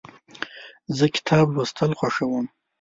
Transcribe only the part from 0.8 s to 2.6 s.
زه کتاب لوستل خوښوم.